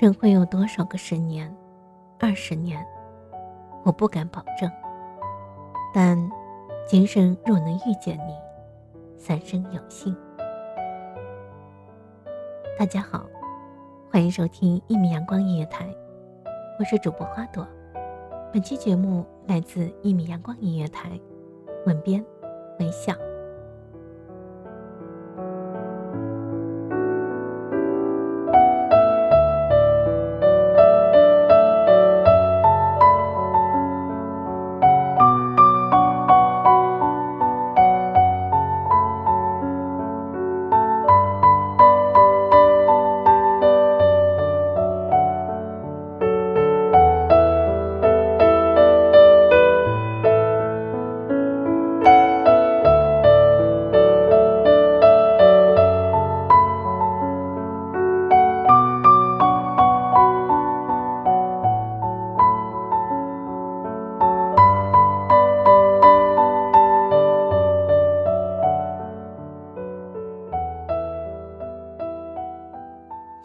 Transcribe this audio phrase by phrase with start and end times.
[0.00, 1.54] 人会有多少个十年、
[2.18, 2.82] 二十年？
[3.84, 4.70] 我不敢保证。
[5.92, 6.16] 但
[6.88, 8.34] 今生若能遇见你，
[9.18, 10.16] 三生有幸。
[12.78, 13.26] 大家好，
[14.10, 15.94] 欢迎收听一米阳光音乐台，
[16.78, 17.68] 我是主播花朵。
[18.54, 21.10] 本期节目来自一米阳光音乐台，
[21.84, 22.24] 文编
[22.78, 23.12] 微笑。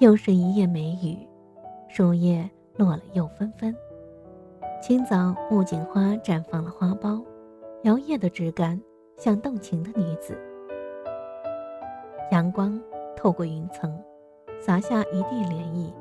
[0.06, 1.17] 又是一夜梅雨，
[1.89, 3.75] 树叶落了又纷纷。
[4.79, 7.25] 清早，木槿花绽放了花苞，
[7.81, 8.79] 摇曳的枝干
[9.18, 10.38] 像动情的女子。
[12.31, 12.79] 阳光
[13.18, 14.00] 透过云层，
[14.62, 15.91] 洒下一地涟漪。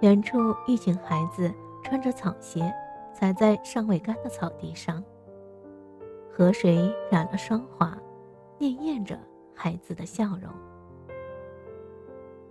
[0.00, 0.36] 远处，
[0.66, 2.68] 一群孩子穿着草鞋，
[3.14, 5.00] 踩在尚未干的草地上。
[6.32, 7.96] 河水染了霜华，
[8.58, 9.16] 潋滟着
[9.54, 10.50] 孩子的笑容。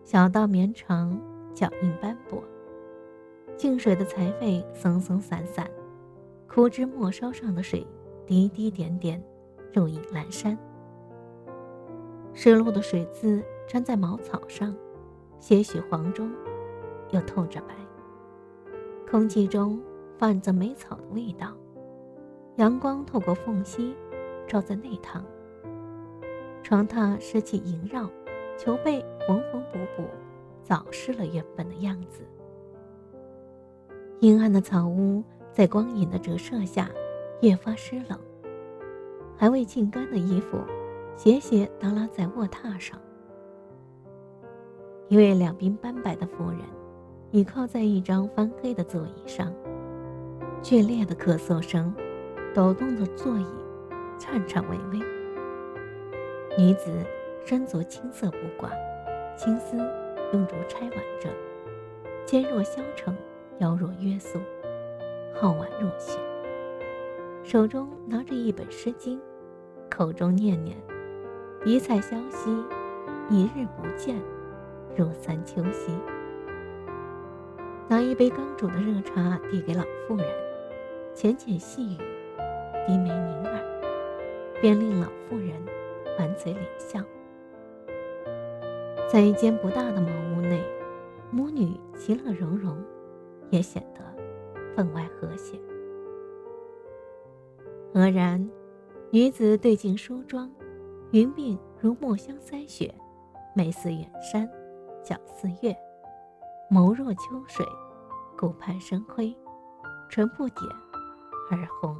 [0.07, 1.19] 小道绵长，
[1.53, 2.41] 脚印斑驳。
[3.57, 5.69] 静水的财位松松散散，
[6.47, 7.85] 枯枝末梢上的水
[8.25, 9.21] 滴滴点点，
[9.73, 10.57] 入影阑珊。
[12.33, 14.73] 湿漉的水渍粘在茅草上，
[15.41, 16.31] 些许黄中，
[17.11, 17.75] 又透着白。
[19.11, 19.77] 空气中
[20.17, 21.51] 泛着梅草的味道，
[22.55, 23.93] 阳光透过缝隙，
[24.47, 25.21] 照在内堂。
[26.63, 28.09] 床榻湿气萦绕。
[28.57, 30.03] 球被缝缝补补，
[30.63, 32.23] 早失了原本的样子。
[34.19, 36.89] 阴暗的草屋在光影的折射下
[37.41, 38.19] 越发湿冷。
[39.37, 40.57] 还未浸干的衣服，
[41.15, 42.99] 斜斜耷拉在卧榻上。
[45.09, 46.61] 一位两鬓斑白的妇人，
[47.29, 49.53] 倚靠在一张翻黑的座椅上，
[50.63, 51.93] 剧烈的咳嗽声，
[52.55, 53.45] 抖动的座椅
[54.17, 55.05] 颤颤巍巍。
[56.57, 56.91] 女子。
[57.47, 58.69] 身着青色布褂，
[59.37, 59.77] 青丝
[60.33, 61.29] 用竹钗挽着，
[62.25, 63.15] 肩若削成，
[63.59, 64.37] 腰若约素，
[65.33, 66.19] 皓腕若雪。
[67.45, 69.17] 手中拿着一本《诗经》，
[69.89, 70.75] 口中念念
[71.63, 72.49] ：“一菜消兮，
[73.29, 74.21] 一日不见，
[74.97, 75.97] 如三秋兮。”
[77.87, 80.27] 拿一杯刚煮的热茶递给老妇人，
[81.13, 81.97] 浅浅细语，
[82.85, 83.61] 低眉凝耳，
[84.61, 85.51] 便令老妇人
[86.19, 86.99] 满嘴咧笑。
[89.09, 90.61] 在一间不大的茅屋内，
[91.31, 92.75] 母女其乐融融，
[93.49, 94.01] 也显得
[94.75, 95.57] 分外和谐。
[97.93, 98.49] 愕然，
[99.09, 100.51] 女子对镜梳妆，
[101.11, 102.93] 云鬓如墨香腮雪，
[103.55, 104.45] 眉似远山，
[105.01, 105.73] 角似月，
[106.69, 107.65] 眸若秋水，
[108.37, 109.33] 顾盼生辉，
[110.09, 110.69] 唇不点
[111.49, 111.95] 而红。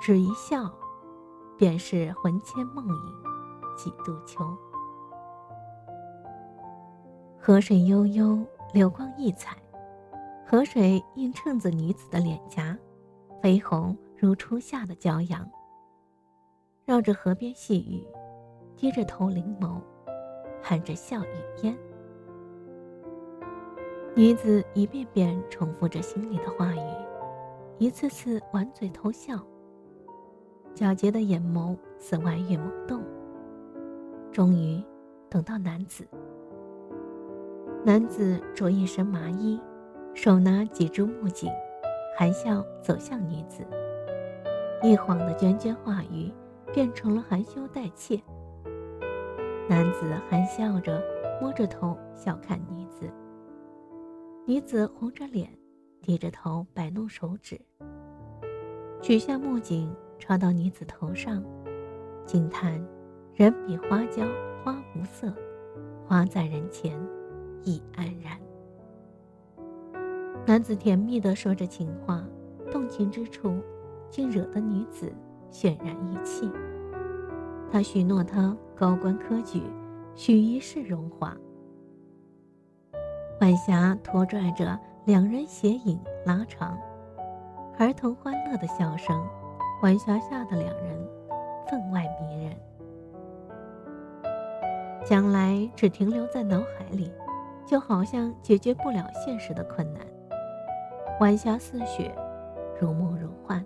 [0.00, 0.72] 只一笑，
[1.58, 2.96] 便是魂牵梦萦
[3.76, 4.56] 几度秋。
[7.46, 8.42] 河水悠悠，
[8.72, 9.54] 流光溢彩，
[10.46, 12.74] 河水映衬着女子的脸颊，
[13.42, 15.46] 绯红如初夏的骄阳。
[16.86, 18.02] 绕着河边细雨，
[18.74, 19.78] 低着头凝眸，
[20.62, 21.76] 含着笑语嫣。
[24.16, 26.96] 女子一遍遍重复着心里的话语，
[27.76, 29.36] 一次次挽嘴偷笑。
[30.74, 33.02] 皎洁的眼眸似弯月萌动，
[34.32, 34.82] 终于
[35.28, 36.08] 等到男子。
[37.86, 39.60] 男子着一身麻衣，
[40.14, 41.50] 手拿几株木槿，
[42.16, 43.62] 含笑走向女子。
[44.82, 46.32] 一晃的涓涓话语，
[46.72, 48.18] 变成了含羞带怯。
[49.68, 50.98] 男子含笑着，
[51.42, 53.10] 摸着头笑看女子。
[54.46, 55.50] 女子红着脸，
[56.00, 57.60] 低着头摆弄手指，
[59.02, 61.44] 取下木槿插到女子头上，
[62.24, 62.82] 惊叹
[63.36, 64.24] ：“人比花娇，
[64.64, 65.28] 花无色；
[66.06, 66.98] 花在人前，
[67.64, 68.38] 意安然。”
[70.46, 72.22] 男子甜蜜地说着情话，
[72.70, 73.60] 动情之处，
[74.10, 75.12] 竟惹得女子
[75.50, 76.50] 泫然欲泣。
[77.72, 79.62] 他许诺她高官科举，
[80.14, 81.36] 许一世荣华。
[83.40, 86.78] 晚霞拖拽着两人斜影拉长，
[87.78, 89.26] 儿童欢乐的笑声，
[89.82, 91.08] 晚霞下的两人
[91.68, 92.54] 分外迷人。
[95.04, 97.10] 将来只停留在脑海里，
[97.66, 100.02] 就好像解决不了现实的困难。
[101.20, 102.14] 晚霞似雪，
[102.80, 103.64] 如梦如幻，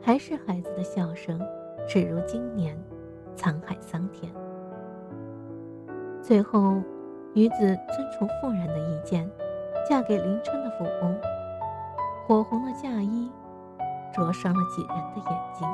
[0.00, 1.40] 还是孩子的笑声。
[1.88, 2.76] 只如今年，
[3.36, 4.32] 沧海桑田。
[6.20, 6.82] 最后，
[7.32, 9.30] 女子遵从妇人的意见，
[9.88, 11.16] 嫁给临春的富翁。
[12.26, 13.30] 火红的嫁衣，
[14.12, 15.68] 灼伤了几人的眼睛。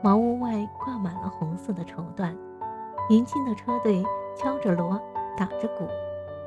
[0.00, 2.32] 茅屋外挂满了红色的绸缎，
[3.08, 4.04] 迎亲的车队
[4.36, 5.00] 敲着锣，
[5.38, 5.86] 打着鼓，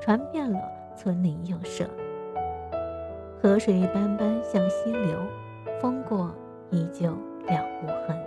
[0.02, 0.60] 传遍了
[0.98, 1.88] 村邻幼舍。
[3.42, 5.18] 河水斑斑向西流，
[5.80, 6.30] 风过
[6.72, 8.26] 依旧了无痕。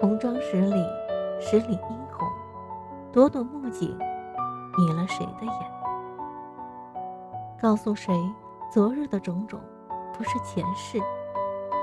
[0.00, 0.86] 红妆十里，
[1.40, 2.28] 十里殷红，
[3.12, 3.88] 朵朵木槿，
[4.78, 5.52] 迷了谁的眼？
[7.60, 8.14] 告诉谁，
[8.72, 9.58] 昨日的种种
[10.16, 11.00] 不是前世，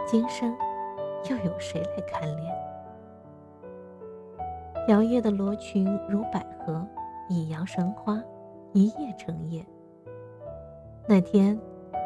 [0.07, 0.55] 今生
[1.29, 2.55] 又有谁来看怜？
[4.87, 6.81] 摇曳的罗裙如百合，
[7.27, 8.21] 一阳生花，
[8.73, 9.65] 一夜成叶。
[11.07, 11.59] 那天，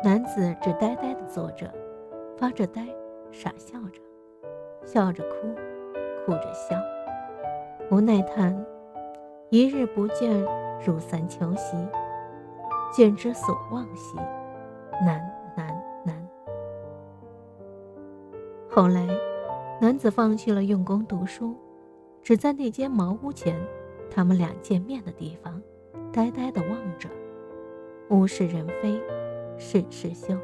[0.04, 1.72] 男子只呆呆地坐着，
[2.38, 2.86] 发着呆，
[3.32, 4.02] 傻笑着，
[4.86, 5.48] 笑着哭。
[6.26, 6.80] 哭着笑，
[7.90, 8.56] 无奈叹
[9.50, 10.30] ：“一日不见，
[10.86, 11.76] 如三秋兮；
[12.94, 14.16] 见之所望兮，
[15.04, 15.20] 难
[15.58, 15.76] 难
[16.06, 16.16] 难。”
[18.70, 19.08] 后来，
[19.82, 21.56] 男子放弃了用功读书，
[22.22, 23.60] 只在那间茅屋前，
[24.10, 25.62] 他们俩见面的地方，
[26.12, 27.10] 呆呆地望着。
[28.10, 29.00] 物是人非，
[29.58, 30.36] 事事休。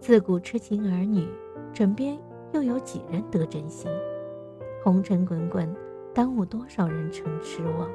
[0.00, 1.26] 自古痴情儿女，
[1.72, 2.18] 枕边。
[2.52, 3.90] 又有几人得真心？
[4.82, 5.68] 红尘滚滚，
[6.14, 7.90] 耽误多少人成痴妄？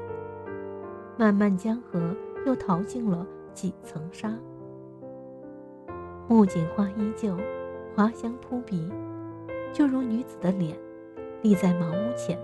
[1.16, 2.14] 漫漫江河，
[2.46, 4.38] 又淘尽了几层沙？
[6.28, 7.36] 木槿花依旧，
[7.96, 8.88] 花香扑鼻，
[9.72, 10.76] 就如女子的脸，
[11.42, 12.38] 立在茅屋前。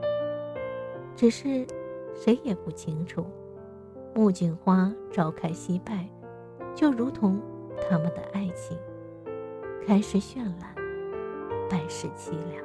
[1.16, 1.66] 只是，
[2.14, 3.24] 谁也不清楚，
[4.14, 6.08] 木槿花朝开夕败，
[6.74, 7.40] 就如同
[7.88, 8.76] 他们的爱情，
[9.86, 10.74] 开始绚烂。
[11.70, 12.64] 百世凄凉。